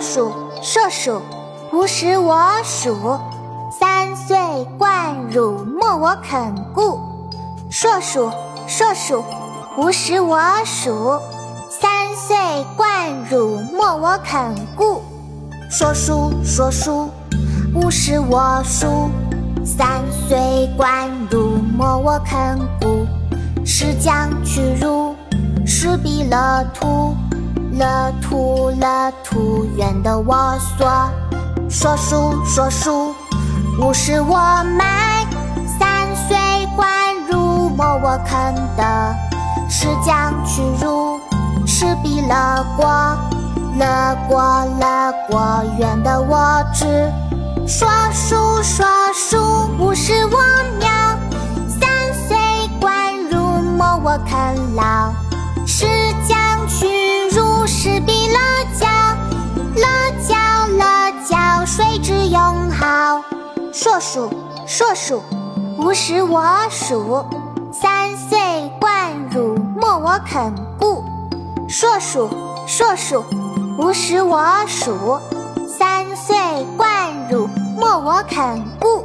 [0.00, 1.20] 数，硕鼠，
[1.72, 3.18] 无食我黍。
[3.78, 4.36] 三岁
[4.78, 7.00] 贯汝莫我肯顾。
[7.70, 8.30] 硕鼠，
[8.66, 9.24] 硕鼠，
[9.76, 11.20] 无食我黍。
[11.68, 12.36] 三岁
[12.76, 15.02] 贯汝莫我肯顾。
[15.70, 17.10] 硕鼠，硕鼠，
[17.74, 19.08] 无食我黍。
[19.64, 23.06] 三岁贯汝莫我肯顾。
[23.64, 25.14] 是将去汝，
[25.66, 27.14] 是必乐土。
[27.78, 30.34] 乐土乐土，圆的我
[30.78, 31.10] 嗦，
[31.68, 33.14] 说书说书，
[33.78, 34.38] 五十我
[34.78, 35.26] 买，
[35.78, 36.36] 三岁
[36.74, 36.88] 关
[37.30, 39.14] 入摸我啃的，
[39.68, 41.20] 是将去入，
[41.66, 42.86] 是必乐国，
[43.78, 44.40] 乐过
[44.80, 47.12] 乐过，圆的我知，
[47.66, 50.38] 说书说书，五十我
[50.78, 50.88] 秒，
[51.68, 51.90] 三
[52.26, 52.38] 岁
[52.80, 53.38] 关入
[53.76, 55.12] 摸我啃老，
[55.66, 56.05] 是。
[63.78, 64.30] 硕鼠，
[64.66, 65.22] 硕鼠，
[65.76, 67.22] 无食我黍。
[67.70, 68.38] 三岁
[68.80, 71.04] 贯汝莫我肯顾。
[71.68, 72.26] 硕鼠，
[72.66, 73.22] 硕鼠，
[73.78, 75.20] 无食我黍。
[75.68, 76.34] 三岁
[76.78, 77.46] 贯汝
[77.78, 79.04] 莫我肯顾。